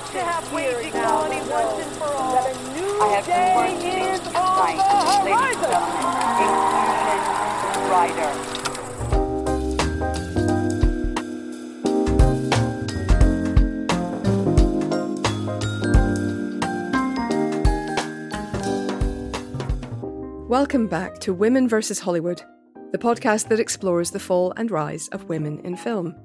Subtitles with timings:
[0.00, 2.34] got to have wage equality once and for all.
[2.34, 5.70] That a new I have day two words to is on the ladies and horizon.
[5.70, 6.10] gentlemen.
[6.42, 8.32] Inclusion Rider.
[20.48, 22.00] Welcome back to Women vs.
[22.00, 22.42] Hollywood,
[22.90, 26.16] the podcast that explores the fall and rise of women in film.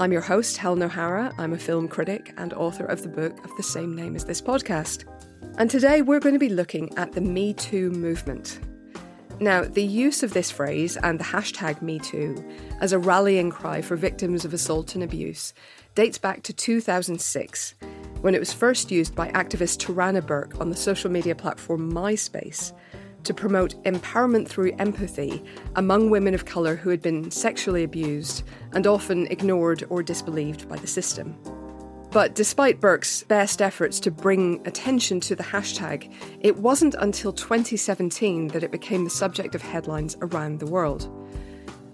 [0.00, 1.34] I'm your host, Helen O'Hara.
[1.38, 4.40] I'm a film critic and author of the book of the same name as this
[4.40, 5.04] podcast.
[5.58, 8.60] And today we're going to be looking at the Me Too movement.
[9.40, 12.48] Now, the use of this phrase and the hashtag MeToo
[12.80, 15.52] as a rallying cry for victims of assault and abuse
[15.96, 17.74] dates back to 2006,
[18.20, 22.72] when it was first used by activist Tarana Burke on the social media platform MySpace
[23.24, 25.42] to promote empowerment through empathy
[25.76, 30.76] among women of colour who had been sexually abused and often ignored or disbelieved by
[30.76, 31.36] the system.
[32.10, 36.10] But despite Burke's best efforts to bring attention to the hashtag,
[36.40, 41.12] it wasn't until 2017 that it became the subject of headlines around the world.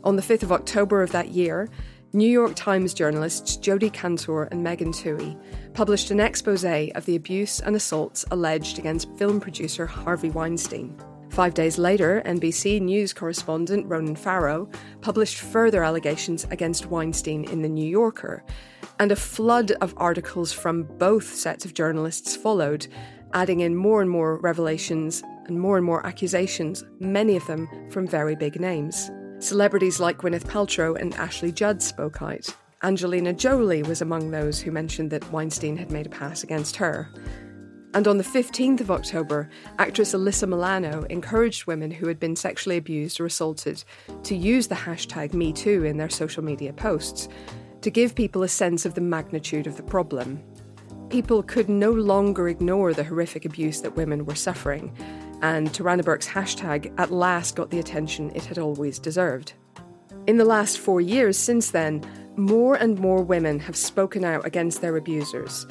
[0.04, 1.68] On the 5th of October of that year,
[2.12, 5.36] New York Times journalists Jodi Kantor and Megan Twohey
[5.72, 10.96] published an expose of the abuse and assaults alleged against film producer Harvey Weinstein.
[11.34, 14.68] Five days later, NBC News correspondent Ronan Farrow
[15.00, 18.44] published further allegations against Weinstein in The New Yorker,
[19.00, 22.86] and a flood of articles from both sets of journalists followed,
[23.32, 28.06] adding in more and more revelations and more and more accusations, many of them from
[28.06, 29.10] very big names.
[29.40, 32.46] Celebrities like Gwyneth Paltrow and Ashley Judd spoke out.
[32.84, 37.10] Angelina Jolie was among those who mentioned that Weinstein had made a pass against her.
[37.94, 42.76] And on the 15th of October, actress Alyssa Milano encouraged women who had been sexually
[42.76, 43.84] abused or assaulted
[44.24, 47.28] to use the hashtag MeToo in their social media posts
[47.82, 50.42] to give people a sense of the magnitude of the problem.
[51.08, 54.92] People could no longer ignore the horrific abuse that women were suffering,
[55.40, 59.52] and Tarana Burke's hashtag at last got the attention it had always deserved.
[60.26, 62.02] In the last four years since then,
[62.36, 65.66] more and more women have spoken out against their abusers,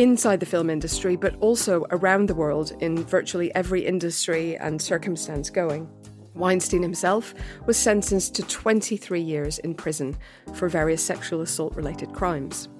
[0.00, 5.50] inside the film industry, but also around the world in virtually every industry and circumstance
[5.50, 5.86] going.
[6.34, 7.34] Weinstein himself
[7.66, 10.16] was sentenced to 23 years in prison
[10.54, 12.70] for various sexual assault related crimes.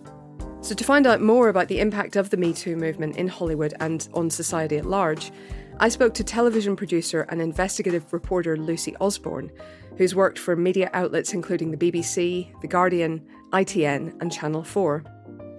[0.63, 3.75] So, to find out more about the impact of the Me Too movement in Hollywood
[3.81, 5.31] and on society at large,
[5.79, 9.51] I spoke to television producer and investigative reporter Lucy Osborne,
[9.99, 15.05] who's worked for media outlets including the BBC, The Guardian, ITN, and Channel 4.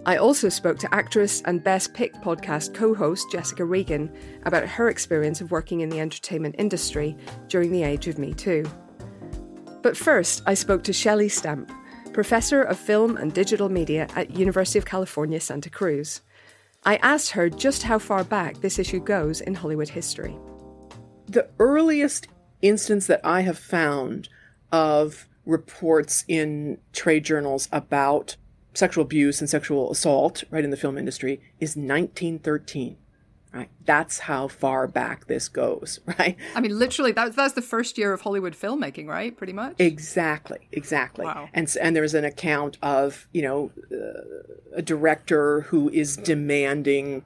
[0.04, 4.12] I also spoke to actress and Best Pick podcast co host Jessica Regan
[4.46, 7.16] about her experience of working in the entertainment industry
[7.48, 8.66] during the age of Me Too.
[9.84, 11.72] But first, I spoke to Shelley Stamp,
[12.14, 16.22] professor of film and digital media at University of California, Santa Cruz.
[16.84, 20.36] I asked her just how far back this issue goes in Hollywood history.
[21.28, 22.28] The earliest
[22.64, 24.30] instance that I have found
[24.72, 28.36] of reports in trade journals about
[28.74, 32.98] sexual abuse and sexual assault, right, in the film industry is 1913.
[33.54, 33.70] Right.
[33.84, 36.38] That's how far back this goes, right?
[36.56, 39.36] I mean, literally, that, that's the first year of Hollywood filmmaking, right?
[39.36, 39.76] Pretty much.
[39.78, 41.26] Exactly, exactly.
[41.26, 41.50] Wow.
[41.54, 47.26] And and there's an account of you know uh, a director who is demanding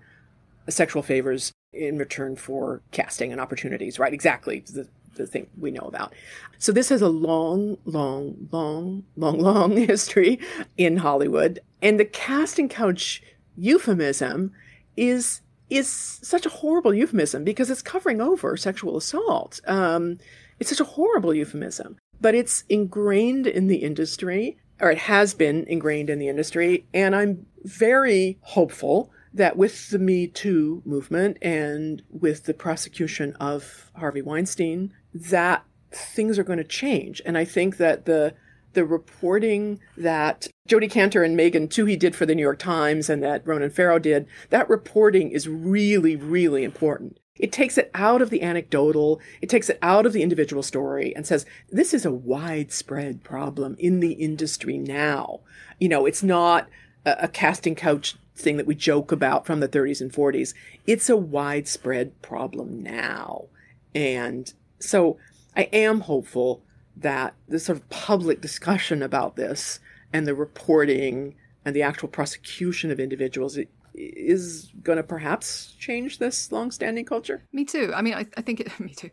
[0.68, 4.14] sexual favors in return for casting and opportunities, right?
[4.14, 6.14] Exactly the the thing we know about.
[6.58, 10.40] So this has a long, long, long, long, long history
[10.78, 13.22] in Hollywood, and the casting couch
[13.58, 14.52] euphemism
[14.98, 19.60] is is such a horrible euphemism because it's covering over sexual assault.
[19.66, 20.20] Um,
[20.60, 25.66] it's such a horrible euphemism, but it's ingrained in the industry, or it has been
[25.68, 26.86] ingrained in the industry.
[26.94, 33.92] And I'm very hopeful that with the Me Too movement and with the prosecution of
[33.96, 37.22] Harvey Weinstein, that things are going to change.
[37.26, 38.36] And I think that the
[38.74, 43.24] the reporting that Jodi Kantor and Megan Twohey did for the New York Times and
[43.24, 47.18] that Ronan Farrow did, that reporting is really, really important.
[47.38, 51.16] It takes it out of the anecdotal, it takes it out of the individual story
[51.16, 55.40] and says, this is a widespread problem in the industry now.
[55.80, 56.68] You know, it's not
[57.06, 60.54] a, a casting couch thing that we joke about from the 30s and 40s.
[60.86, 63.46] It's a widespread problem now.
[63.94, 65.18] And so
[65.56, 66.64] I am hopeful
[66.98, 69.80] that the sort of public discussion about this
[70.14, 71.36] and the reporting
[71.66, 73.58] and the actual prosecution of individuals
[73.94, 77.44] is going to perhaps change this long-standing culture.
[77.52, 77.92] Me too.
[77.96, 78.80] I mean, I, I think it.
[78.80, 79.10] Me too.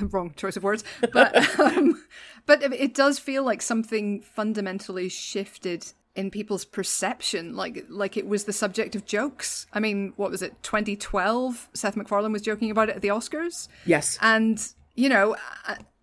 [0.00, 2.02] Wrong choice of words, but um,
[2.46, 8.44] but it does feel like something fundamentally shifted in people's perception, like like it was
[8.44, 9.66] the subject of jokes.
[9.72, 10.62] I mean, what was it?
[10.62, 11.68] 2012.
[11.74, 13.68] Seth MacFarlane was joking about it at the Oscars.
[13.86, 14.60] Yes, and
[14.94, 15.36] you know,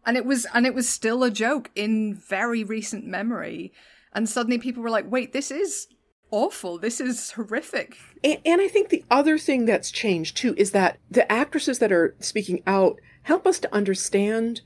[0.05, 3.71] and it was and it was still a joke in very recent memory.
[4.13, 5.87] And suddenly people were like, "Wait, this is
[6.31, 6.77] awful.
[6.77, 10.97] This is horrific." And, and I think the other thing that's changed too is that
[11.09, 14.61] the actresses that are speaking out help us to understand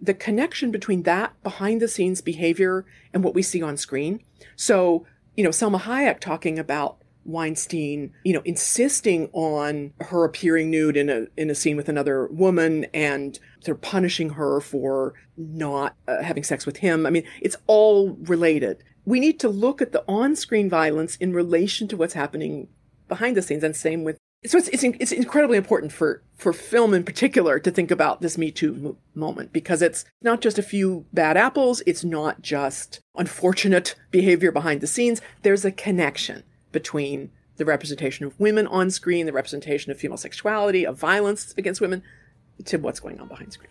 [0.00, 4.20] the connection between that behind the scenes behavior and what we see on screen.
[4.54, 5.06] So,
[5.36, 11.10] you know, Salma Hayek talking about Weinstein, you know, insisting on her appearing nude in
[11.10, 16.42] a in a scene with another woman and they're punishing her for not uh, having
[16.42, 17.06] sex with him.
[17.06, 18.84] I mean, it's all related.
[19.04, 22.68] We need to look at the on-screen violence in relation to what's happening
[23.08, 26.94] behind the scenes and same with so it's, it's, it's incredibly important for, for film
[26.94, 31.06] in particular to think about this Me Too moment because it's not just a few
[31.12, 31.82] bad apples.
[31.86, 35.20] It's not just unfortunate behavior behind the scenes.
[35.42, 40.86] There's a connection between the representation of women on screen, the representation of female sexuality,
[40.86, 42.04] of violence against women,
[42.64, 43.70] to what's going on behind screen.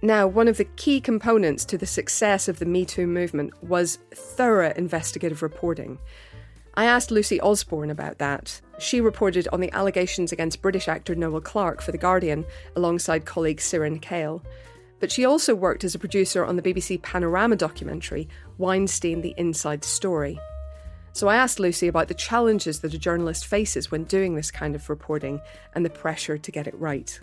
[0.00, 3.98] Now, one of the key components to the success of the Me Too movement was
[4.14, 5.98] thorough investigative reporting.
[6.74, 8.60] I asked Lucy Osborne about that.
[8.78, 12.44] She reported on the allegations against British actor Noel Clarke for The Guardian
[12.76, 14.40] alongside colleague Sirin Kale.
[15.00, 18.28] But she also worked as a producer on the BBC Panorama documentary,
[18.58, 20.38] Weinstein The Inside Story.
[21.12, 24.76] So I asked Lucy about the challenges that a journalist faces when doing this kind
[24.76, 25.40] of reporting
[25.74, 27.18] and the pressure to get it right.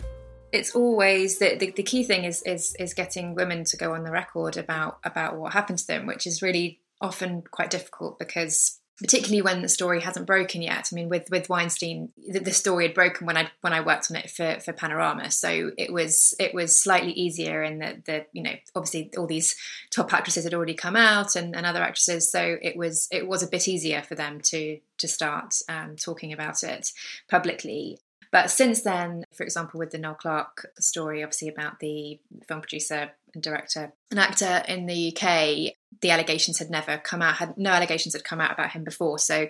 [0.52, 4.04] It's always the, the, the key thing is, is is getting women to go on
[4.04, 8.80] the record about about what happened to them, which is really often quite difficult because
[8.98, 10.88] particularly when the story hasn't broken yet.
[10.90, 14.10] I mean, with with Weinstein, the, the, story had broken when I when I worked
[14.10, 18.26] on it for for Panorama, so it was it was slightly easier in that the
[18.32, 19.54] you know obviously all these
[19.90, 23.42] top actresses had already come out and, and other actresses, so it was it was
[23.42, 26.90] a bit easier for them to to start um, talking about it
[27.28, 27.98] publicly.
[28.32, 33.10] But since then, for example, with the Noel Clarke story, obviously about the film producer
[33.34, 37.70] and director and actor in the UK, the allegations had never come out, had no
[37.70, 39.18] allegations had come out about him before.
[39.18, 39.48] So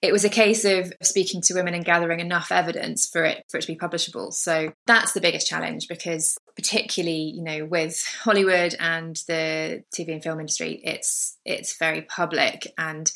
[0.00, 3.58] it was a case of speaking to women and gathering enough evidence for it for
[3.58, 4.32] it to be publishable.
[4.32, 10.22] So that's the biggest challenge because particularly, you know, with Hollywood and the TV and
[10.22, 13.10] film industry, it's it's very public and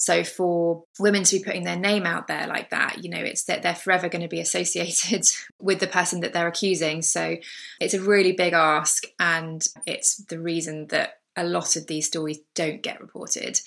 [0.00, 3.44] so for women to be putting their name out there like that, you know, it's
[3.44, 5.26] that they're forever going to be associated
[5.60, 7.02] with the person that they're accusing.
[7.02, 7.36] So
[7.78, 12.38] it's a really big ask, and it's the reason that a lot of these stories
[12.54, 13.60] don't get reported.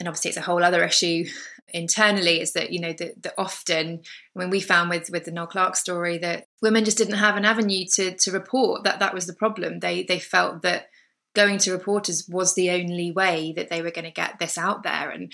[0.00, 1.26] And obviously, it's a whole other issue
[1.74, 4.00] internally is that you know that, often
[4.32, 7.44] when we found with with the Noel Clarke story that women just didn't have an
[7.44, 10.88] avenue to to report that that was the problem they they felt that
[11.34, 14.84] going to reporters was the only way that they were going to get this out
[14.84, 15.32] there and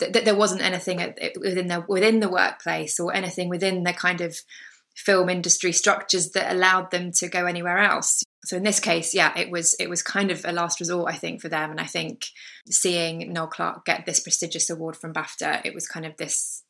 [0.00, 0.98] that, there wasn't anything
[1.40, 4.38] within the within the workplace or anything within the kind of
[4.96, 8.22] film industry structures that allowed them to go anywhere else.
[8.44, 11.16] So in this case yeah it was it was kind of a last resort i
[11.16, 11.70] think for them.
[11.70, 12.26] And i think
[12.68, 16.64] seeing Noel Clarke get this prestigious award from bafta it was kind of this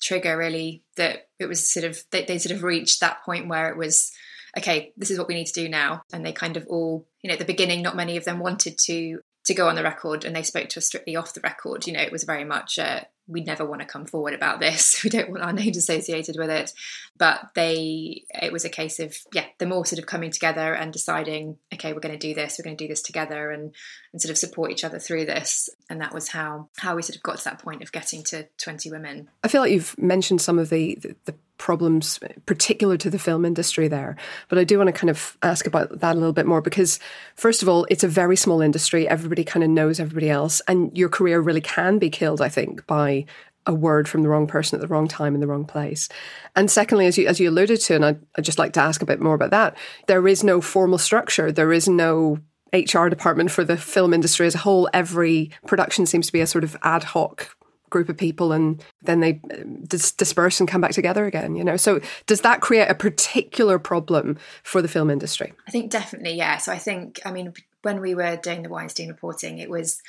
[0.00, 3.70] trigger really that it was sort of they, they sort of reached that point where
[3.70, 4.12] it was
[4.56, 6.02] okay this is what we need to do now.
[6.12, 8.78] And they kind of all you know at the beginning not many of them wanted
[8.86, 11.86] to to go on the record and they spoke to us strictly off the record.
[11.86, 12.78] You know it was very much
[13.26, 15.02] we never want to come forward about this.
[15.04, 16.72] We don't want our names associated with it.
[17.18, 20.92] But they it was a case of yeah them all sort of coming together and
[20.92, 23.74] deciding okay we're going to do this we're going to do this together and
[24.12, 25.68] and sort of support each other through this.
[25.90, 28.46] And that was how how we sort of got to that point of getting to
[28.58, 29.28] 20 women.
[29.42, 33.44] I feel like you've mentioned some of the the, the problems particular to the film
[33.44, 34.16] industry there.
[34.48, 36.98] But I do want to kind of ask about that a little bit more because,
[37.36, 39.08] first of all, it's a very small industry.
[39.08, 40.60] Everybody kind of knows everybody else.
[40.66, 43.26] And your career really can be killed, I think, by
[43.66, 46.08] a word from the wrong person at the wrong time in the wrong place.
[46.54, 49.00] And secondly, as you as you alluded to, and I, I'd just like to ask
[49.00, 51.50] a bit more about that, there is no formal structure.
[51.50, 52.38] There is no
[52.74, 54.88] HR department for the film industry as a whole.
[54.92, 57.56] Every production seems to be a sort of ad hoc
[57.94, 61.62] group of people and then they uh, dis- disperse and come back together again you
[61.62, 66.34] know so does that create a particular problem for the film industry i think definitely
[66.34, 70.02] yeah so i think i mean when we were doing the weinstein reporting it was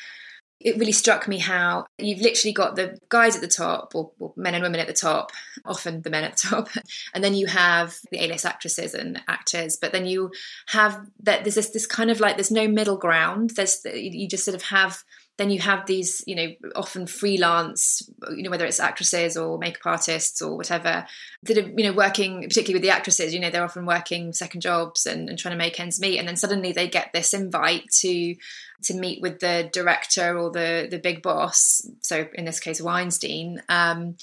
[0.60, 4.34] it really struck me how you've literally got the guys at the top, or, or,
[4.36, 5.32] men and women at the top,
[5.66, 6.70] often the men at the top,
[7.14, 9.78] and then you have the A-list actresses and actors.
[9.80, 10.32] But then you
[10.68, 13.52] have that there's this, this kind of like there's no middle ground.
[13.52, 15.04] There's you just sort of have
[15.38, 19.86] then you have these, you know, often freelance, you know, whether it's actresses or makeup
[19.86, 21.06] artists or whatever,
[21.44, 24.62] that are, you know, working, particularly with the actresses, you know, they're often working second
[24.62, 26.20] jobs and, and trying to make ends meet.
[26.20, 28.36] And then suddenly they get this invite to
[28.84, 31.82] to meet with the director or the the big boss.
[32.02, 33.62] So in this case, Weinstein.
[33.68, 34.18] Um,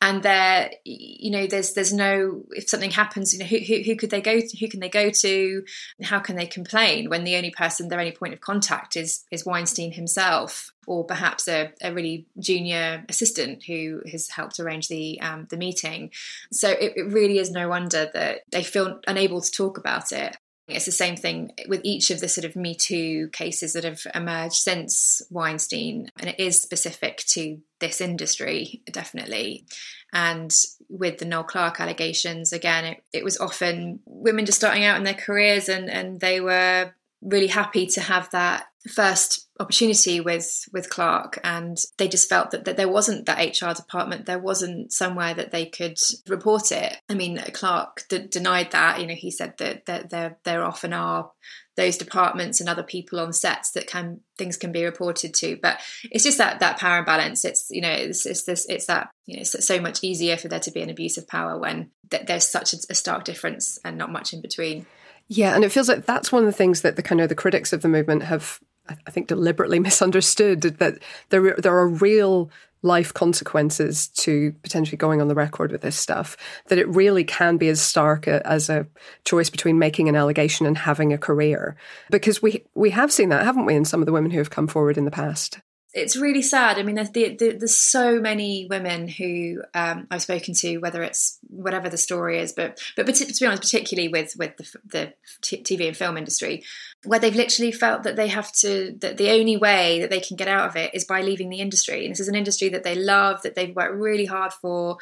[0.00, 3.96] and there, you know, there's there's no if something happens, you know, who, who, who
[3.96, 4.56] could they go to?
[4.58, 5.64] Who can they go to?
[6.02, 9.46] How can they complain when the only person, their only point of contact is is
[9.46, 10.70] Weinstein himself?
[10.86, 16.10] or perhaps a, a, really junior assistant who has helped arrange the um, the meeting.
[16.52, 20.36] So it, it, really is no wonder that they feel unable to talk about it.
[20.68, 24.00] It's the same thing with each of the sort of Me Too cases that have
[24.14, 29.66] emerged since Weinstein, and it is specific to this industry, definitely.
[30.12, 30.52] And
[30.88, 35.04] with the Noel Clarke allegations, again, it, it was often women just starting out in
[35.04, 36.92] their careers and, and they were
[37.22, 42.66] really happy to have that first opportunity with with Clarke and they just felt that,
[42.66, 44.26] that there wasn't that HR department.
[44.26, 46.96] There wasn't somewhere that they could report it.
[47.08, 49.00] I mean Clarke d- denied that.
[49.00, 51.30] You know he said that, that there there often are
[51.76, 55.58] those departments and other people on sets that can things can be reported to.
[55.60, 57.44] But it's just that that power imbalance.
[57.44, 60.48] It's you know it's, it's this it's that you know it's so much easier for
[60.48, 63.78] there to be an abuse of power when th- there's such a, a stark difference
[63.84, 64.86] and not much in between.
[65.28, 67.34] Yeah, and it feels like that's one of the things that the kind of the
[67.34, 70.98] critics of the movement have, I think, deliberately misunderstood that
[71.30, 72.50] there there are real
[72.82, 76.36] life consequences to potentially going on the record with this stuff.
[76.68, 78.86] That it really can be as stark a, as a
[79.24, 81.76] choice between making an allegation and having a career,
[82.10, 84.50] because we we have seen that, haven't we, in some of the women who have
[84.50, 85.60] come forward in the past
[85.96, 86.78] it's really sad.
[86.78, 91.02] I mean, there's, the, the, there's so many women who um, I've spoken to, whether
[91.02, 95.12] it's whatever the story is, but but, to be honest, particularly with with the, the
[95.42, 96.64] TV and film industry,
[97.04, 100.36] where they've literally felt that they have to that the only way that they can
[100.36, 102.04] get out of it is by leaving the industry.
[102.04, 104.98] And this is an industry that they love, that they've worked really hard for.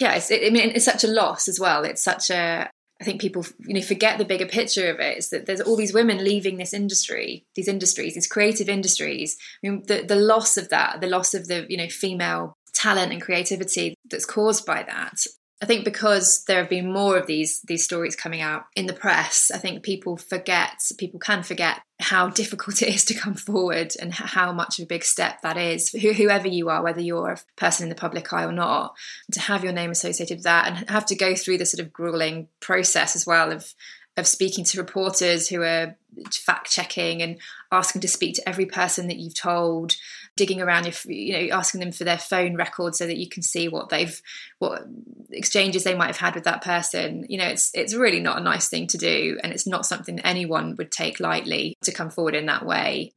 [0.00, 1.84] Yeah, it's, it, I mean, it's such a loss as well.
[1.84, 2.70] It's such a
[3.04, 5.76] I think people you know forget the bigger picture of it is that there's all
[5.76, 9.36] these women leaving this industry, these industries, these creative industries.
[9.62, 13.12] I mean, the the loss of that, the loss of the you know female talent
[13.12, 15.18] and creativity that's caused by that
[15.64, 18.92] I think because there have been more of these these stories coming out in the
[18.92, 23.94] press, I think people forget, people can forget how difficult it is to come forward
[23.98, 25.88] and how much of a big step that is.
[25.88, 28.94] Whoever you are, whether you're a person in the public eye or not,
[29.32, 31.94] to have your name associated with that and have to go through the sort of
[31.94, 33.74] grueling process as well of
[34.18, 35.96] of speaking to reporters who are
[36.30, 37.40] fact checking and
[37.72, 39.96] asking to speak to every person that you've told
[40.36, 43.42] digging around your you know asking them for their phone record so that you can
[43.42, 44.20] see what they've
[44.58, 44.82] what
[45.30, 47.26] exchanges they might have had with that person.
[47.28, 50.18] You know it's it's really not a nice thing to do and it's not something
[50.20, 53.12] anyone would take lightly to come forward in that way.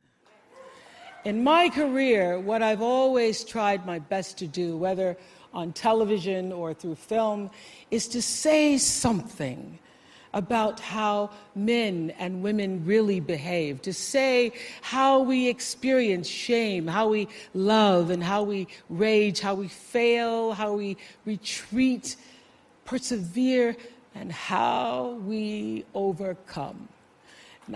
[1.26, 5.18] In my career what i've always tried my best to do whether
[5.54, 7.50] on television or through film
[7.92, 9.80] is to say something
[10.34, 17.28] about how men and women really behave, to say how we experience shame, how we
[17.54, 22.16] love, and how we rage, how we fail, how we retreat,
[22.86, 23.76] persevere,
[24.16, 26.88] and how we overcome.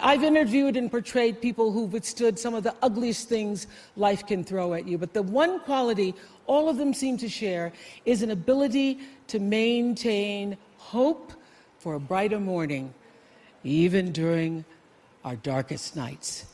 [0.02, 3.68] I've interviewed and portrayed people who've withstood some of the ugliest things
[3.98, 6.16] life can throw at you, but the one quality
[6.48, 7.74] all of them seem to share
[8.06, 11.34] is an ability to maintain hope
[11.82, 12.94] for a brighter morning,
[13.64, 14.64] even during
[15.26, 16.46] our darkest nights.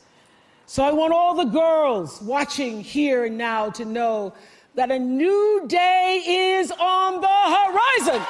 [0.64, 4.32] So I want all the girls watching here and now to know
[4.74, 6.22] that a new day
[6.56, 8.22] is on the horizon.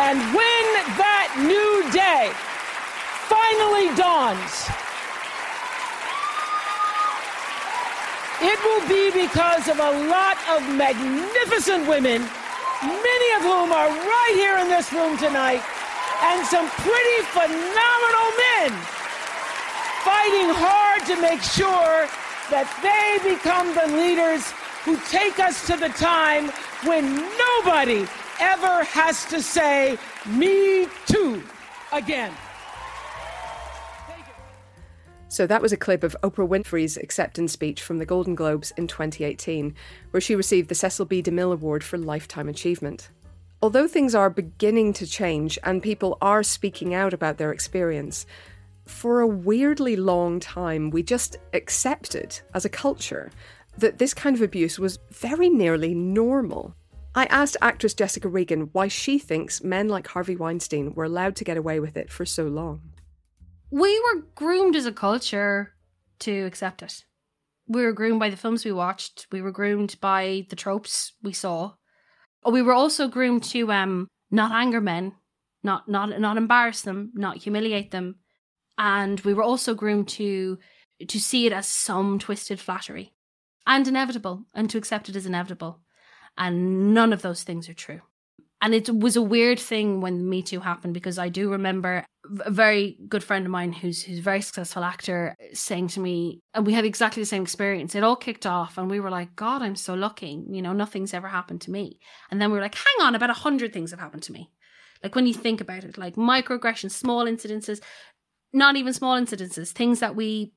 [0.00, 0.64] And when
[1.00, 2.30] that new day
[3.32, 4.68] finally dawns,
[8.42, 12.28] it will be because of a lot of magnificent women
[12.82, 15.62] many of whom are right here in this room tonight,
[16.22, 18.70] and some pretty phenomenal men
[20.04, 22.08] fighting hard to make sure
[22.50, 24.52] that they become the leaders
[24.84, 26.48] who take us to the time
[26.84, 28.06] when nobody
[28.40, 31.42] ever has to say, Me too,
[31.92, 32.32] again.
[35.30, 38.86] So that was a clip of Oprah Winfrey's acceptance speech from the Golden Globes in
[38.86, 39.74] 2018,
[40.10, 41.22] where she received the Cecil B.
[41.22, 43.10] DeMille Award for Lifetime Achievement.
[43.60, 48.24] Although things are beginning to change and people are speaking out about their experience,
[48.86, 53.30] for a weirdly long time we just accepted as a culture
[53.76, 56.74] that this kind of abuse was very nearly normal.
[57.14, 61.44] I asked actress Jessica Regan why she thinks men like Harvey Weinstein were allowed to
[61.44, 62.80] get away with it for so long
[63.70, 65.74] we were groomed as a culture
[66.20, 67.04] to accept it.
[67.66, 69.26] We were groomed by the films we watched.
[69.30, 71.74] We were groomed by the tropes we saw.
[72.50, 75.12] We were also groomed to um not anger men,
[75.62, 78.16] not not not embarrass them, not humiliate them.
[78.78, 80.58] and we were also groomed to
[81.08, 83.12] to see it as some twisted flattery
[83.66, 85.80] and inevitable and to accept it as inevitable
[86.36, 88.00] and none of those things are true
[88.60, 92.04] and it was a weird thing when me too happened because i do remember
[92.44, 96.40] a very good friend of mine who's who's a very successful actor saying to me
[96.54, 97.94] and we had exactly the same experience.
[97.94, 100.44] It all kicked off and we were like god i'm so lucky.
[100.48, 101.98] You know nothing's ever happened to me.
[102.30, 104.50] And then we were like hang on about a hundred things have happened to me.
[105.02, 107.80] Like when you think about it like microaggressions small incidences
[108.52, 110.52] not even small incidences things that we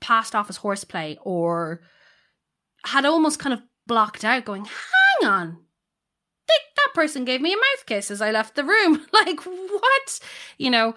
[0.00, 1.80] passed off as horseplay or
[2.84, 5.58] had almost kind of blocked out going hang on
[6.76, 9.06] that person gave me a mouth kiss as I left the room.
[9.12, 10.20] like, what?
[10.58, 10.94] You know,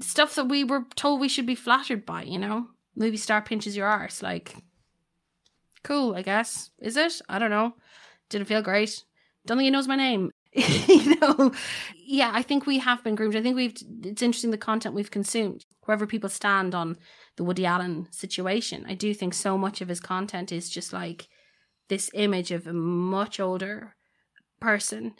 [0.00, 2.68] stuff that we were told we should be flattered by, you know?
[2.96, 4.22] Movie star pinches your arse.
[4.22, 4.54] Like,
[5.84, 6.70] cool, I guess.
[6.80, 7.20] Is it?
[7.28, 7.74] I don't know.
[8.28, 9.04] Didn't feel great.
[9.46, 10.30] Don't think he knows my name.
[10.52, 11.52] you know,
[11.96, 13.36] yeah, I think we have been groomed.
[13.36, 16.96] I think we've, it's interesting the content we've consumed, wherever people stand on
[17.36, 18.84] the Woody Allen situation.
[18.88, 21.28] I do think so much of his content is just like
[21.88, 23.94] this image of a much older,
[24.60, 25.14] person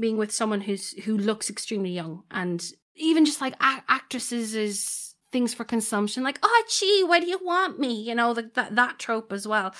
[0.00, 5.14] being with someone who's who looks extremely young and even just like a- actresses is
[5.32, 8.00] things for consumption like oh gee why do you want me?
[8.02, 9.74] You know that that trope as well.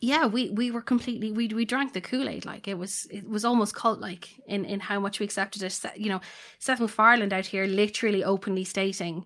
[0.00, 3.44] Yeah we we were completely we we drank the kool-aid like it was it was
[3.44, 5.80] almost cult like in in how much we accepted it.
[5.96, 6.20] You know
[6.58, 9.24] seth macfarlane out here literally openly stating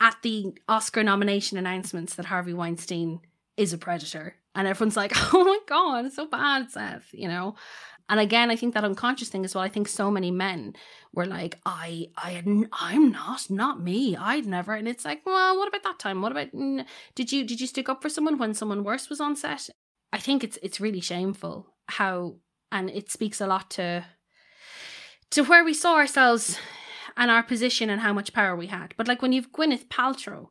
[0.00, 3.20] at the oscar nomination announcements that harvey weinstein
[3.56, 7.54] is a predator and everyone's like oh my god it's so bad seth you know
[8.08, 9.64] and again, I think that unconscious thing as well.
[9.64, 10.74] I think so many men
[11.14, 12.42] were like, I, I,
[12.72, 14.16] I'm not, not me.
[14.16, 14.74] I'd never.
[14.74, 16.22] And it's like, well, what about that time?
[16.22, 16.48] What about,
[17.14, 19.68] did you, did you stick up for someone when someone worse was on set?
[20.12, 22.36] I think it's, it's really shameful how,
[22.70, 24.04] and it speaks a lot to,
[25.30, 26.58] to where we saw ourselves
[27.16, 28.94] and our position and how much power we had.
[28.96, 30.48] But like when you've Gwyneth Paltrow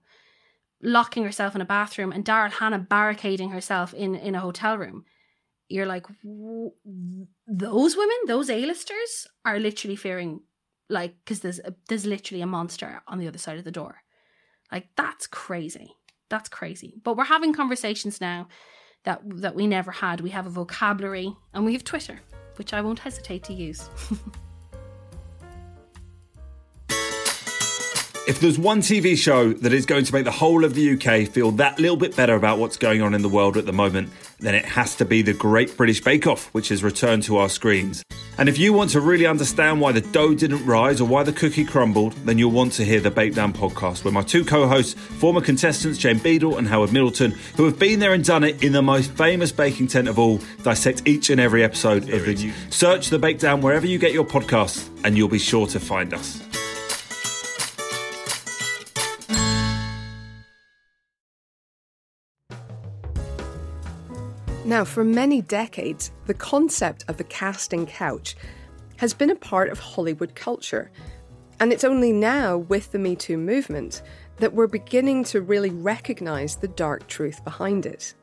[0.81, 5.05] locking herself in a bathroom and Daryl Hannah barricading herself in, in a hotel room,
[5.71, 6.05] you're like
[7.47, 10.41] those women those a-listers are literally fearing
[10.89, 14.03] like because there's a, there's literally a monster on the other side of the door.
[14.71, 15.95] Like that's crazy.
[16.29, 16.95] That's crazy.
[17.03, 18.47] But we're having conversations now
[19.05, 20.21] that that we never had.
[20.21, 22.21] We have a vocabulary and we have twitter
[22.57, 23.89] which i won't hesitate to use
[28.31, 31.27] If there's one TV show that is going to make the whole of the UK
[31.27, 34.09] feel that little bit better about what's going on in the world at the moment,
[34.39, 37.49] then it has to be the Great British Bake Off, which has returned to our
[37.49, 38.05] screens.
[38.37, 41.33] And if you want to really understand why the dough didn't rise or why the
[41.33, 44.65] cookie crumbled, then you'll want to hear the Bake Down podcast, where my two co
[44.65, 48.63] hosts, former contestants Jane Beadle and Howard Middleton, who have been there and done it
[48.63, 52.53] in the most famous baking tent of all, dissect each and every episode of the.
[52.69, 56.13] Search the Bake Down wherever you get your podcasts, and you'll be sure to find
[56.13, 56.41] us.
[64.71, 68.37] Now, for many decades, the concept of the casting couch
[68.95, 70.93] has been a part of Hollywood culture.
[71.59, 74.01] And it's only now, with the Me Too movement,
[74.37, 78.13] that we're beginning to really recognise the dark truth behind it.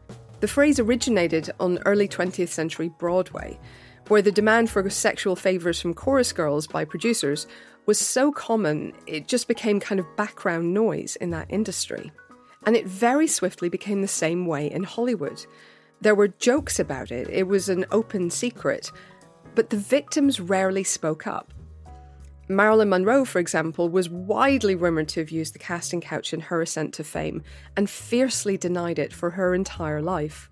[0.40, 3.60] The phrase originated on early 20th century Broadway,
[4.06, 7.46] where the demand for sexual favours from chorus girls by producers
[7.84, 12.10] was so common it just became kind of background noise in that industry.
[12.64, 15.44] And it very swiftly became the same way in Hollywood
[16.00, 18.92] there were jokes about it, it was an open secret,
[19.54, 21.52] but the victims rarely spoke up.
[22.48, 26.62] Marilyn Monroe, for example, was widely rumoured to have used the casting couch in her
[26.62, 27.42] ascent to fame
[27.76, 30.50] and fiercely denied it for her entire life.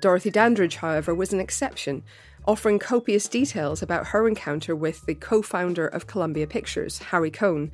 [0.00, 2.02] Dorothy Dandridge, however, was an exception,
[2.46, 7.70] offering copious details about her encounter with the co founder of Columbia Pictures, Harry Cohn,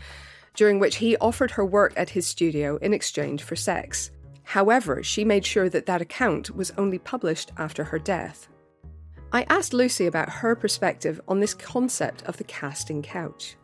[0.54, 4.10] during which he offered her work at his studio in exchange for sex.
[4.50, 8.48] However, she made sure that that account was only published after her death.
[9.32, 13.54] I asked Lucy about her perspective on this concept of the casting couch.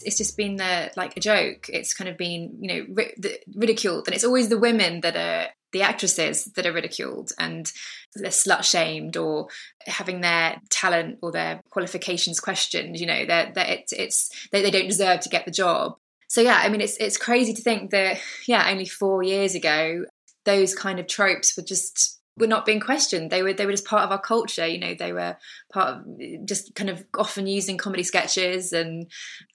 [0.00, 1.68] It's just been the, like a joke.
[1.68, 5.50] It's kind of been, you know, ri- ridiculed, and it's always the women that are
[5.72, 7.70] the actresses that are ridiculed and
[8.14, 9.48] they're slut shamed or
[9.86, 12.98] having their talent or their qualifications questioned.
[12.98, 15.96] You know, that it's it's they, they don't deserve to get the job.
[16.28, 20.06] So yeah, I mean, it's it's crazy to think that yeah, only four years ago,
[20.44, 23.30] those kind of tropes were just were not being questioned.
[23.30, 24.66] They were they were just part of our culture.
[24.66, 25.36] You know, they were
[25.72, 29.06] part of just kind of often used in comedy sketches and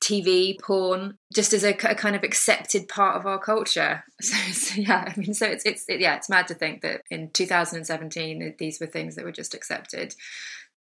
[0.01, 4.03] TV, porn, just as a, a kind of accepted part of our culture.
[4.21, 7.03] So, so, yeah, I mean, so it's it's it, yeah, it's mad to think that
[7.09, 10.13] in 2017 these were things that were just accepted.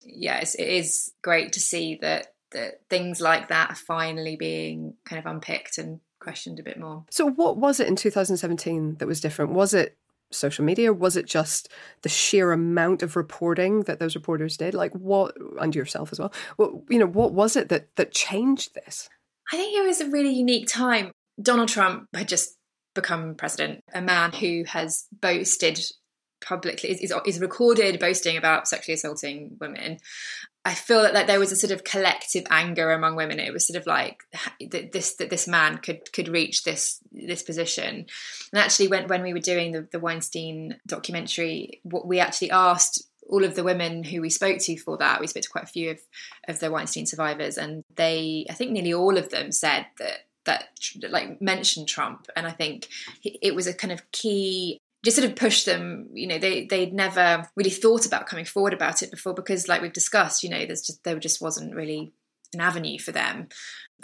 [0.01, 4.93] Yeah, it's, it is great to see that that things like that are finally being
[5.03, 7.05] kind of unpicked and questioned a bit more.
[7.09, 9.51] So, what was it in 2017 that was different?
[9.51, 9.97] Was it
[10.31, 10.93] social media?
[10.93, 11.69] Was it just
[12.01, 14.73] the sheer amount of reporting that those reporters did?
[14.73, 16.33] Like, what, and yourself as well?
[16.57, 19.09] Well, you know, what was it that that changed this?
[19.51, 21.11] I think it was a really unique time.
[21.41, 22.57] Donald Trump had just
[22.95, 25.79] become president, a man who has boasted
[26.41, 29.97] publicly, is, is recorded boasting about sexually assaulting women.
[30.65, 33.39] I feel that, that there was a sort of collective anger among women.
[33.39, 34.23] It was sort of like
[34.69, 38.05] that this that this man could could reach this this position.
[38.51, 43.07] And actually, when when we were doing the, the Weinstein documentary, what we actually asked
[43.29, 45.67] all of the women who we spoke to for that, we spoke to quite a
[45.67, 45.99] few of,
[46.47, 50.69] of the Weinstein survivors, and they, I think nearly all of them said that that
[51.09, 52.87] like mentioned Trump, and I think
[53.23, 56.93] it was a kind of key just sort of pushed them you know they they'd
[56.93, 60.65] never really thought about coming forward about it before because like we've discussed you know
[60.65, 62.13] there's just there just wasn't really
[62.53, 63.47] an avenue for them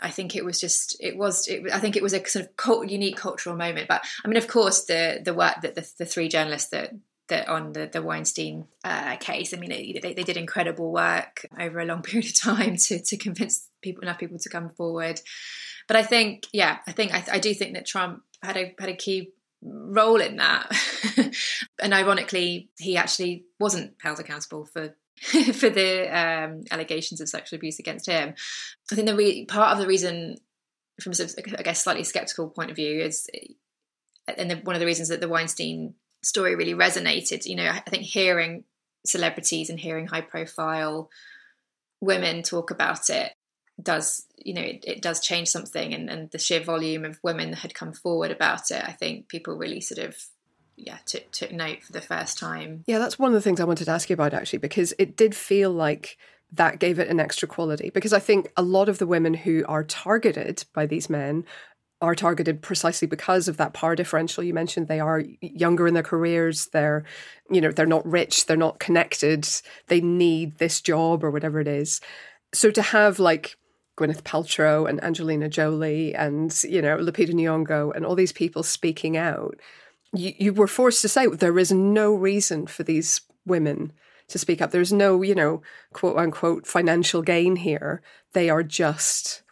[0.02, 2.58] I think it was just it was it, I think it was a sort of
[2.58, 6.06] cult, unique cultural moment but I mean of course the the work that the, the
[6.06, 6.94] three journalists that
[7.30, 9.54] that on the, the Weinstein uh, case.
[9.54, 13.18] I mean, they, they did incredible work over a long period of time to, to
[13.18, 15.22] convince people enough people to come forward.
[15.88, 18.90] But I think, yeah, I think I, I do think that Trump had a had
[18.90, 19.32] a key
[19.64, 20.72] role in that.
[21.82, 24.96] and ironically, he actually wasn't held accountable for
[25.54, 28.34] for the um, allegations of sexual abuse against him.
[28.92, 30.38] I think the re- part of the reason,
[31.02, 31.14] from
[31.58, 33.28] I guess, slightly skeptical point of view, is,
[34.28, 37.46] and the, one of the reasons that the Weinstein story really resonated.
[37.46, 38.64] You know, I think hearing
[39.06, 41.10] celebrities and hearing high profile
[42.02, 43.32] women talk about it
[43.82, 47.52] does you know it, it, does change something and, and the sheer volume of women
[47.52, 50.16] that had come forward about it i think people really sort of
[50.76, 52.84] yeah took, took note for the first time.
[52.88, 55.18] Yeah that's one of the things i wanted to ask you about actually because it
[55.18, 56.18] did feel like
[56.52, 59.66] that gave it an extra quality because i think a lot of the women who
[59.68, 61.44] are targeted by these men
[62.04, 64.44] are targeted precisely because of that power differential.
[64.44, 67.06] You mentioned they are younger in their careers they're
[67.50, 69.48] you know they're not rich they're not connected
[69.88, 72.02] they need this job or whatever it is.
[72.54, 73.56] So to have like
[73.98, 79.18] Gwyneth Paltrow and Angelina Jolie and, you know, Lupita Nyong'o and all these people speaking
[79.18, 79.60] out,
[80.14, 83.94] you, you were forced to say there is no reason for these women
[84.30, 84.72] to speak up.
[84.72, 85.62] There's no, you know,
[85.94, 88.02] quote unquote financial gain here.
[88.34, 89.44] They are just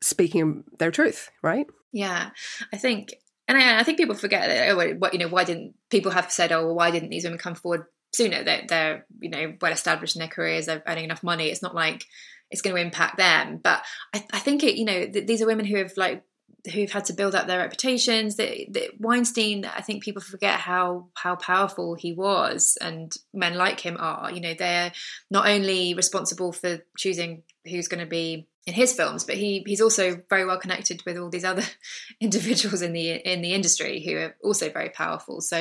[0.00, 1.66] speaking their truth, right?
[1.92, 2.30] Yeah.
[2.72, 3.14] I think
[3.50, 6.30] and I, I think people forget that oh, what you know why didn't people have
[6.30, 9.72] said oh well, why didn't these women come forward sooner they're, they're you know well
[9.72, 12.04] established in their careers they're earning enough money it's not like
[12.50, 13.60] it's going to impact them.
[13.62, 13.82] But
[14.14, 16.24] I, I think it, you know, th- these are women who have like
[16.72, 18.36] who've had to build up their reputations.
[18.36, 23.80] That, that Weinstein, I think people forget how how powerful he was, and men like
[23.80, 24.30] him are.
[24.30, 24.92] You know, they're
[25.30, 29.80] not only responsible for choosing who's going to be in his films, but he he's
[29.80, 31.64] also very well connected with all these other
[32.20, 35.40] individuals in the in the industry who are also very powerful.
[35.40, 35.56] So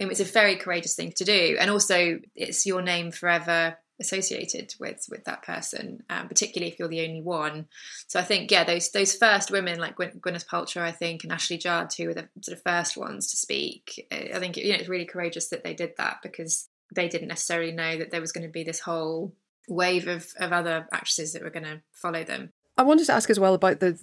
[0.00, 4.74] um, it's a very courageous thing to do, and also it's your name forever associated
[4.78, 7.66] with with that person, um, particularly if you're the only one.
[8.06, 11.32] So I think yeah, those those first women like Gwyn- Gwyneth Paltrow, I think, and
[11.32, 14.06] Ashley Judd, who were the sort of first ones to speak.
[14.10, 17.72] I think you know it's really courageous that they did that because they didn't necessarily
[17.72, 19.34] know that there was going to be this whole
[19.68, 22.52] wave of of other actresses that were going to follow them.
[22.76, 23.98] I wanted to ask as well about the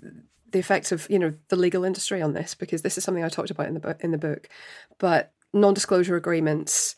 [0.52, 3.30] the effects of you know the legal industry on this because this is something I
[3.30, 4.49] talked about in the book in the book,
[4.97, 6.95] but non-disclosure agreements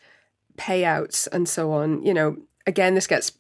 [0.58, 3.32] payouts and so on you know again, this gets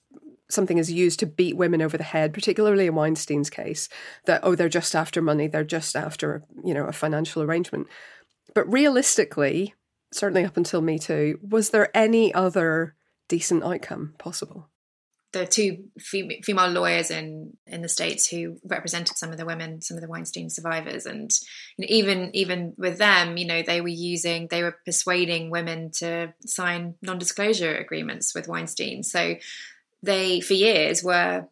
[0.50, 3.88] something is used to beat women over the head, particularly in Weinstein's case,
[4.26, 7.88] that oh, they're just after money, they're just after you know a financial arrangement.
[8.54, 9.74] But realistically,
[10.12, 12.96] certainly up until Me Too, was there any other
[13.28, 14.71] decent outcome possible?
[15.34, 19.96] The two female lawyers in in the states who represented some of the women, some
[19.96, 21.32] of the Weinstein survivors, and
[21.78, 25.92] you know, even even with them, you know, they were using, they were persuading women
[26.00, 29.04] to sign non-disclosure agreements with Weinstein.
[29.04, 29.36] So
[30.04, 31.48] they, for years, were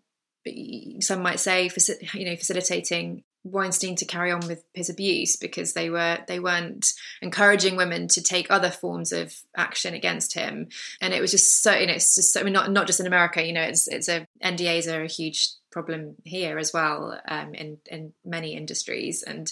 [1.00, 1.70] some might say,
[2.14, 6.88] you know, facilitating Weinstein to carry on with his abuse because they were they weren't
[7.22, 10.68] encouraging women to take other forms of action against him,
[11.02, 13.00] and it was just so you know it's just so, I mean not not just
[13.00, 17.20] in America you know it's it's a NDAs are a huge problem here as well
[17.28, 19.24] um, in in many industries.
[19.24, 19.52] And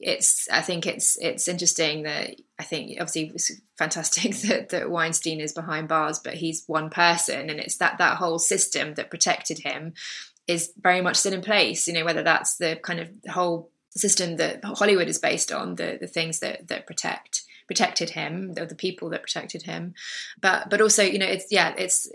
[0.00, 5.40] it's I think it's it's interesting that I think obviously it's fantastic that, that Weinstein
[5.40, 9.60] is behind bars, but he's one person, and it's that that whole system that protected
[9.60, 9.94] him
[10.46, 11.86] is very much still in place.
[11.86, 15.98] You know, whether that's the kind of whole system that Hollywood is based on, the
[16.00, 19.94] the things that that protect protected him, the, the people that protected him,
[20.42, 22.06] but but also you know it's yeah it's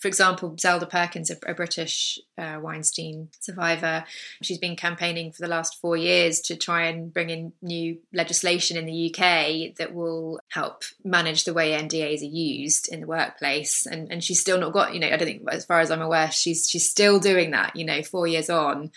[0.00, 4.04] for example Zelda Perkins, a, a British uh, Weinstein survivor,
[4.40, 8.78] she's been campaigning for the last four years to try and bring in new legislation
[8.78, 13.84] in the UK that will help manage the way NDAs are used in the workplace,
[13.84, 16.00] and and she's still not got you know I don't think as far as I'm
[16.00, 18.92] aware she's she's still doing that you know four years on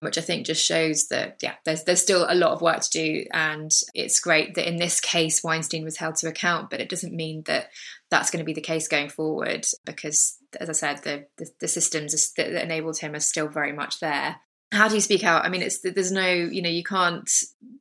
[0.00, 2.90] which I think just shows that yeah, there's there's still a lot of work to
[2.90, 6.88] do, and it's great that in this case Weinstein was held to account, but it
[6.88, 7.68] doesn't mean that
[8.10, 11.68] that's going to be the case going forward because, as I said, the the, the
[11.68, 14.36] systems that enabled him are still very much there.
[14.72, 15.44] How do you speak out?
[15.44, 17.30] I mean, it's there's no you know you can't.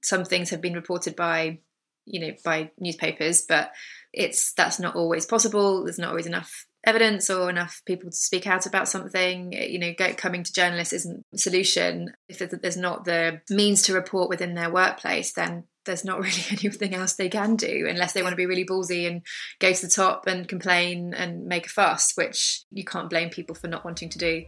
[0.04, 1.60] Some things have been reported by
[2.06, 3.72] you know by newspapers, but
[4.12, 5.86] it's that's not always possible.
[5.86, 9.80] There's not always enough evidence or enough people to speak out about something eh, you
[9.80, 12.14] know get, coming to journalists isn't a solution.
[12.28, 16.96] If there's not the means to report within their workplace then there's not really anything
[16.96, 19.22] else they can do unless they want to be really ballsy and
[19.60, 23.56] go to the top and complain and make a fuss which you can't blame people
[23.56, 24.44] for not wanting to do.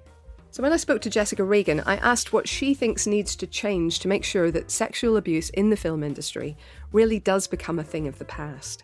[0.54, 3.99] So, when I spoke to Jessica Regan, I asked what she thinks needs to change
[3.99, 6.58] to make sure that sexual abuse in the film industry
[6.91, 8.84] really does become a thing of the past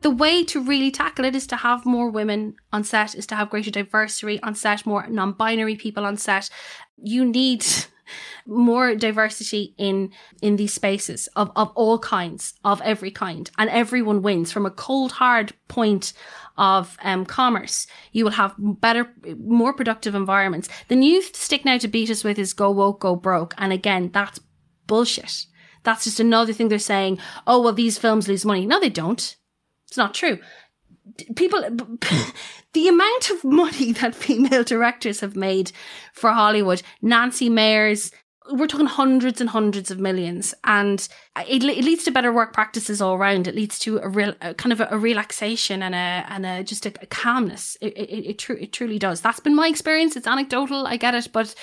[0.00, 3.34] the way to really tackle it is to have more women on set, is to
[3.34, 6.50] have greater diversity on set, more non binary people on set.
[7.02, 7.64] You need
[8.46, 14.22] more diversity in in these spaces of, of all kinds, of every kind, and everyone
[14.22, 16.12] wins from a cold hard point
[16.56, 17.86] of um, commerce.
[18.12, 20.68] You will have better, more productive environments.
[20.88, 24.10] The new stick now to beat us with is go woke, go broke, and again,
[24.12, 24.40] that's
[24.86, 25.46] bullshit.
[25.84, 27.18] That's just another thing they're saying.
[27.46, 28.66] Oh well, these films lose money.
[28.66, 29.36] No, they don't.
[29.88, 30.38] It's not true.
[31.34, 31.62] People,
[32.74, 35.72] the amount of money that female directors have made
[36.12, 38.12] for Hollywood, Nancy Meyers,
[38.50, 41.06] we're talking hundreds and hundreds of millions, and
[41.36, 43.46] it, it leads to better work practices all around.
[43.46, 46.64] It leads to a real, a kind of a, a, relaxation and a and a
[46.64, 47.76] just a, a calmness.
[47.80, 49.20] It it, it, tru- it truly does.
[49.20, 50.16] That's been my experience.
[50.16, 51.54] It's anecdotal, I get it, but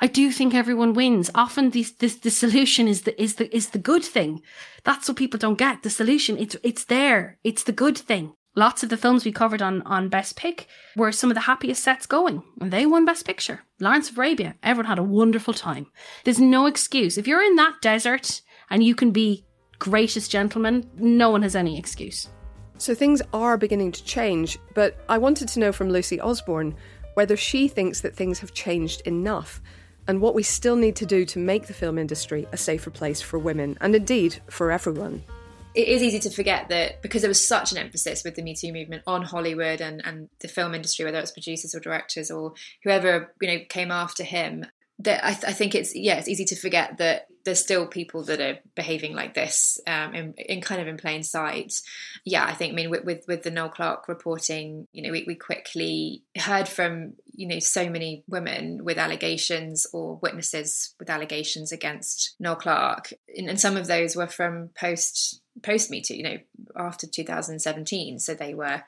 [0.00, 1.30] I do think everyone wins.
[1.34, 4.42] Often, the this the solution is the is the is the good thing.
[4.84, 5.82] That's what people don't get.
[5.82, 7.38] The solution it's it's there.
[7.42, 8.34] It's the good thing.
[8.58, 10.66] Lots of the films we covered on, on Best Pick
[10.96, 13.60] were some of the happiest sets going, and they won Best Picture.
[13.78, 15.86] Lawrence of Arabia, everyone had a wonderful time.
[16.24, 17.16] There's no excuse.
[17.16, 19.44] If you're in that desert and you can be
[19.78, 22.30] gracious gentlemen, no one has any excuse.
[22.78, 26.74] So things are beginning to change, but I wanted to know from Lucy Osborne
[27.14, 29.62] whether she thinks that things have changed enough
[30.08, 33.20] and what we still need to do to make the film industry a safer place
[33.20, 35.22] for women and indeed for everyone
[35.78, 38.52] it is easy to forget that because there was such an emphasis with the Me
[38.52, 42.54] Too movement on Hollywood and, and the film industry, whether it's producers or directors or
[42.82, 44.66] whoever you know came after him,
[44.98, 48.24] that I, th- I, think it's yeah, it's easy to forget that there's still people
[48.24, 51.74] that are behaving like this um, in, in, kind of in plain sight.
[52.24, 55.22] Yeah, I think I mean with with, with the Noel Clarke reporting, you know, we,
[55.28, 61.70] we quickly heard from you know so many women with allegations or witnesses with allegations
[61.70, 66.22] against Noel Clarke, and, and some of those were from post post Me Too, you
[66.22, 66.38] know,
[66.76, 68.18] after 2017.
[68.18, 68.82] So they were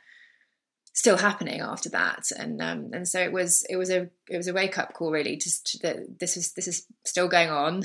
[0.93, 4.49] still happening after that, and um, and so it was it was a it was
[4.49, 7.85] a wake up call really, just that this is this is still going on.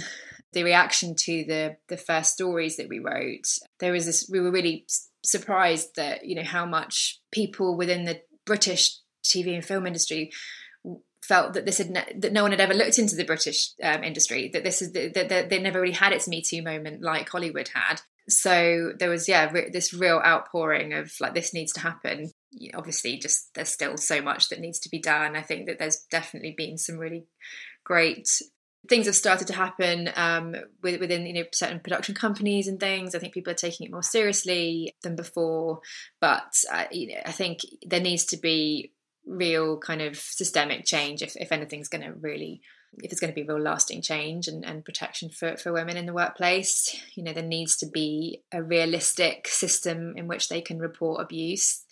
[0.53, 3.47] The reaction to the the first stories that we wrote,
[3.79, 4.29] there was this.
[4.31, 4.86] We were really
[5.23, 10.31] surprised that you know how much people within the British TV and film industry
[11.25, 14.03] felt that this had ne- that no one had ever looked into the British um,
[14.03, 17.29] industry that this is that, that they never really had its Me Too moment like
[17.29, 21.79] Hollywood had, so there was yeah re- this real outpouring of like this needs to
[21.81, 22.31] happen.
[22.73, 25.35] Obviously just there's still so much that needs to be done.
[25.35, 27.25] I think that there's definitely been some really
[27.83, 28.27] great
[28.88, 33.15] things have started to happen um, within you know certain production companies and things.
[33.15, 35.81] I think people are taking it more seriously than before.
[36.21, 38.91] But uh, you know i think there needs to be
[39.25, 42.61] real kind of systemic change if, if anything's going to really
[43.03, 46.05] if it's going to be real lasting change and, and protection for, for women in
[46.05, 50.79] the workplace, you know, there needs to be a realistic system in which they can
[50.79, 51.84] report abuse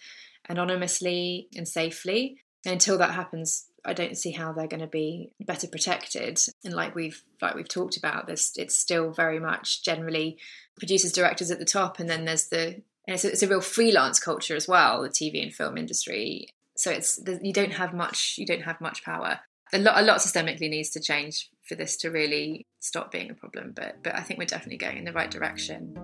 [0.50, 2.38] anonymously and safely.
[2.66, 6.40] And until that happens, I don't see how they're going to be better protected.
[6.64, 10.38] And like we've like we've talked about, this it's still very much generally
[10.78, 13.62] producers, directors at the top, and then there's the and it's a, it's a real
[13.62, 16.48] freelance culture as well, the TV and film industry.
[16.76, 19.42] So it's you don't have much you don't have much power
[19.74, 23.34] a lot, a lot systemically needs to change for this to really stop being a
[23.34, 23.74] problem.
[23.76, 25.96] But, but I think we're definitely going in the right direction.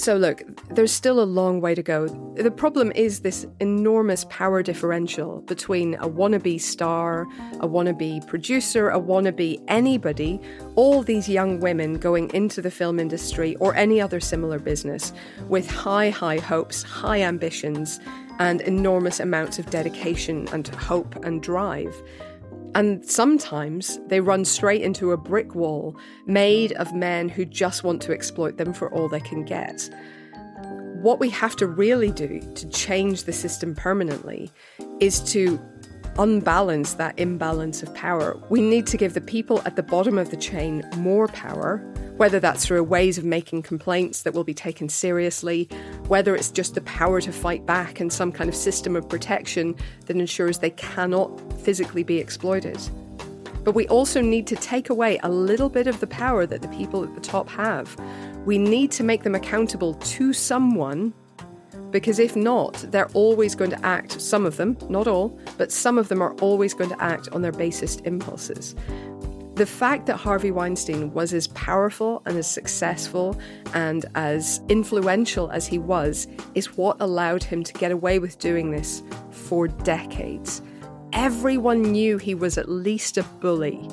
[0.00, 2.08] So, look, there's still a long way to go.
[2.34, 7.26] The problem is this enormous power differential between a wannabe star,
[7.60, 10.40] a wannabe producer, a wannabe anybody,
[10.74, 15.12] all these young women going into the film industry or any other similar business
[15.50, 18.00] with high, high hopes, high ambitions,
[18.38, 21.94] and enormous amounts of dedication and hope and drive.
[22.74, 28.00] And sometimes they run straight into a brick wall made of men who just want
[28.02, 29.90] to exploit them for all they can get.
[31.02, 34.52] What we have to really do to change the system permanently
[35.00, 35.60] is to
[36.18, 38.38] unbalance that imbalance of power.
[38.50, 41.82] We need to give the people at the bottom of the chain more power,
[42.20, 45.66] whether that's through ways of making complaints that will be taken seriously,
[46.06, 49.74] whether it's just the power to fight back and some kind of system of protection
[50.04, 51.30] that ensures they cannot
[51.62, 52.78] physically be exploited.
[53.64, 56.68] But we also need to take away a little bit of the power that the
[56.68, 57.98] people at the top have.
[58.44, 61.14] We need to make them accountable to someone
[61.90, 65.96] because if not, they're always going to act, some of them, not all, but some
[65.96, 68.74] of them are always going to act on their basest impulses.
[69.60, 73.38] The fact that Harvey Weinstein was as powerful and as successful
[73.74, 78.70] and as influential as he was is what allowed him to get away with doing
[78.70, 80.62] this for decades.
[81.12, 83.86] Everyone knew he was at least a bully.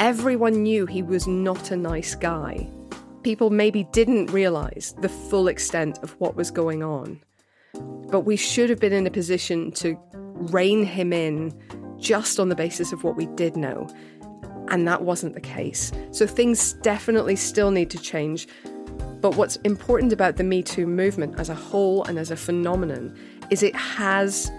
[0.00, 2.68] Everyone knew he was not a nice guy.
[3.22, 7.20] People maybe didn't realise the full extent of what was going on.
[8.10, 11.56] But we should have been in a position to rein him in
[11.96, 13.86] just on the basis of what we did know.
[14.68, 15.92] And that wasn't the case.
[16.10, 18.48] So things definitely still need to change.
[19.20, 23.16] But what's important about the Me Too movement as a whole and as a phenomenon
[23.50, 24.50] is it has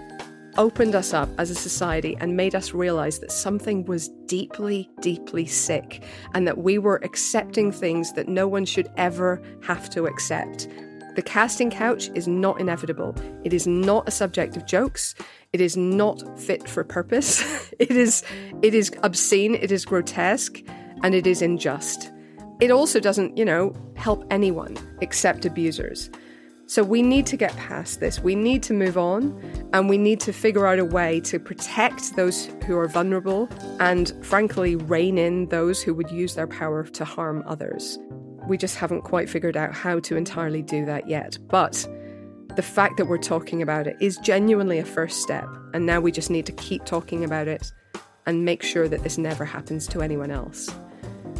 [0.56, 5.46] opened us up as a society and made us realize that something was deeply, deeply
[5.46, 10.68] sick and that we were accepting things that no one should ever have to accept.
[11.16, 13.14] The casting couch is not inevitable.
[13.44, 15.14] It is not a subject of jokes.
[15.54, 17.72] It is not fit for purpose.
[17.78, 18.24] it is
[18.60, 20.60] it is obscene, it is grotesque,
[21.04, 22.10] and it is unjust.
[22.60, 26.10] It also doesn't, you know, help anyone except abusers.
[26.66, 28.18] So we need to get past this.
[28.18, 29.40] We need to move on
[29.72, 34.12] and we need to figure out a way to protect those who are vulnerable and,
[34.24, 37.98] frankly, rein in those who would use their power to harm others.
[38.48, 41.38] We just haven't quite figured out how to entirely do that yet.
[41.48, 41.86] But
[42.56, 45.48] the fact that we're talking about it is genuinely a first step.
[45.72, 47.72] And now we just need to keep talking about it
[48.26, 50.70] and make sure that this never happens to anyone else.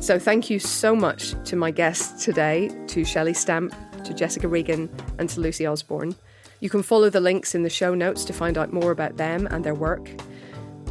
[0.00, 3.74] So, thank you so much to my guests today, to Shelley Stamp,
[4.04, 6.14] to Jessica Regan, and to Lucy Osborne.
[6.60, 9.46] You can follow the links in the show notes to find out more about them
[9.50, 10.10] and their work.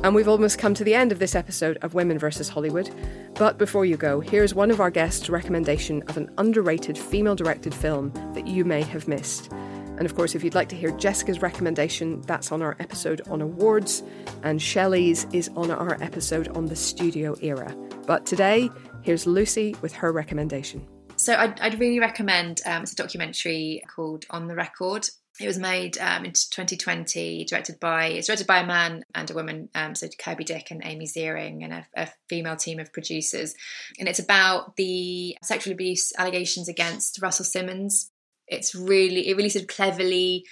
[0.04, 2.50] And we've almost come to the end of this episode of Women vs.
[2.50, 2.90] Hollywood.
[3.36, 7.74] But before you go, here's one of our guests' recommendation of an underrated female directed
[7.74, 9.52] film that you may have missed.
[9.98, 13.42] And of course, if you'd like to hear Jessica's recommendation, that's on our episode on
[13.42, 14.04] awards,
[14.44, 17.76] and Shelley's is on our episode on the studio era.
[18.08, 18.70] But today,
[19.02, 20.88] here's Lucy with her recommendation.
[21.16, 25.08] So I'd, I'd really recommend um, it's a documentary called On the Record.
[25.40, 29.34] It was made um, in 2020, directed by it's directed by a man and a
[29.34, 33.56] woman, um, so Kirby Dick and Amy Ziering, and a, a, female team of producers.
[33.98, 38.12] And it's about the sexual abuse allegations against Russell Simmons.
[38.54, 40.46] It's really, it really sort of cleverly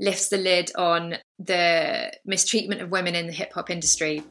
[0.00, 4.22] lifts the lid on the mistreatment of women in the hip hop industry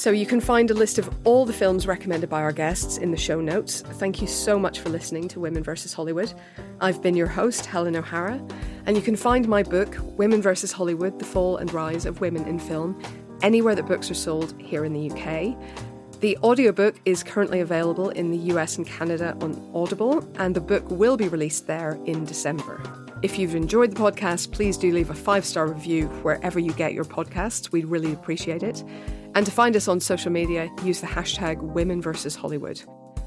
[0.00, 3.10] so you can find a list of all the films recommended by our guests in
[3.10, 3.82] the show notes.
[3.82, 5.92] Thank you so much for listening to Women vs.
[5.92, 6.32] Hollywood.
[6.80, 8.42] I've been your host, Helen O'Hara,
[8.86, 10.72] and you can find my book, Women vs.
[10.72, 12.98] Hollywood The Fall and Rise of Women in Film,
[13.42, 15.54] anywhere that books are sold here in the UK.
[16.20, 20.84] The audiobook is currently available in the US and Canada on Audible, and the book
[20.90, 22.82] will be released there in December.
[23.22, 26.92] If you've enjoyed the podcast, please do leave a five star review wherever you get
[26.92, 27.72] your podcasts.
[27.72, 28.84] We'd really appreciate it.
[29.34, 32.34] And to find us on social media, use the hashtag Women vs.
[32.34, 32.82] Hollywood.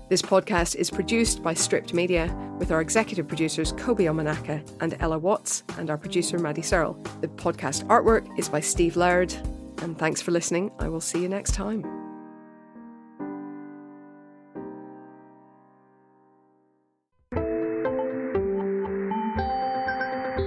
[0.10, 5.18] This podcast is produced by Stripped Media with our executive producers Kobe Omanaka and Ella
[5.18, 6.94] Watts and our producer Maddie Searle.
[7.22, 9.34] The podcast artwork is by Steve Laird.
[9.82, 10.72] And thanks for listening.
[10.78, 12.03] I will see you next time.